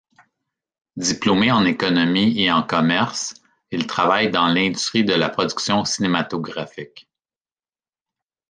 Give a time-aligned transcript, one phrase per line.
[0.97, 3.35] Diplômé en économie et en commerce,
[3.69, 7.07] il travaille dans l'industrie de la production cinématographique.